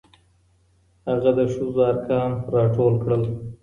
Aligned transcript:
هغه 1.09 1.31
د 1.37 1.39
ښځو 1.53 1.79
ارقام 1.91 2.31
راټول 2.53 2.93
کړل. 3.03 3.23